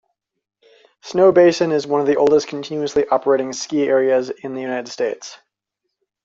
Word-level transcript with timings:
Snowbasin 1.03 1.71
is 1.71 1.85
one 1.85 2.01
of 2.01 2.07
the 2.07 2.15
oldest 2.15 2.47
continuously 2.47 3.07
operating 3.09 3.53
ski 3.53 3.83
areas 3.87 4.31
in 4.31 4.55
the 4.55 4.61
United 4.61 4.87
States. 4.87 5.37